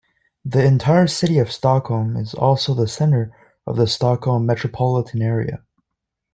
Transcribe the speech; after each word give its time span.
The 0.43 0.65
entire 0.65 1.05
city 1.05 1.37
of 1.37 1.51
Stockholm 1.51 2.17
is 2.17 2.33
also 2.33 2.73
the 2.73 2.87
centre 2.87 3.37
of 3.67 3.77
the 3.77 3.85
Stockholm 3.85 4.47
Metropolitan 4.47 5.21
Area. 5.21 5.61